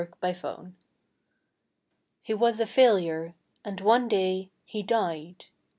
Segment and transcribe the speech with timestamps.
[0.03, 0.77] COMPASSION
[2.23, 5.45] HE was a failure, and one day he died.